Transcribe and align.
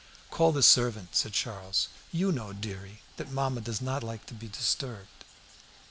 "Call 0.31 0.51
the 0.51 0.63
servant," 0.63 1.15
said 1.15 1.31
Charles. 1.33 1.87
"You 2.11 2.31
know, 2.31 2.53
dearie, 2.53 3.03
that 3.17 3.29
mamma 3.31 3.61
does 3.61 3.81
not 3.81 4.01
like 4.01 4.25
to 4.25 4.33
be 4.33 4.47
disturbed." 4.47 5.25